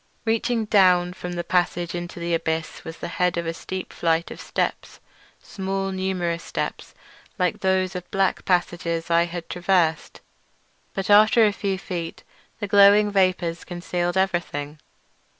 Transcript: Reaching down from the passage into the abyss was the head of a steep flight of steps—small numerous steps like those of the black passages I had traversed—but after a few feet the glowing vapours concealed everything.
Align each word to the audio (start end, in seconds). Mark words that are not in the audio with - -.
Reaching 0.25 0.65
down 0.65 1.13
from 1.13 1.33
the 1.33 1.43
passage 1.43 1.93
into 1.93 2.19
the 2.19 2.33
abyss 2.33 2.83
was 2.83 2.97
the 2.97 3.07
head 3.07 3.37
of 3.37 3.45
a 3.45 3.53
steep 3.53 3.93
flight 3.93 4.31
of 4.31 4.41
steps—small 4.41 5.91
numerous 5.91 6.41
steps 6.43 6.95
like 7.37 7.59
those 7.59 7.93
of 7.95 8.01
the 8.05 8.09
black 8.09 8.43
passages 8.43 9.11
I 9.11 9.25
had 9.25 9.47
traversed—but 9.47 11.07
after 11.11 11.45
a 11.45 11.53
few 11.53 11.77
feet 11.77 12.23
the 12.59 12.67
glowing 12.67 13.11
vapours 13.11 13.63
concealed 13.63 14.17
everything. 14.17 14.79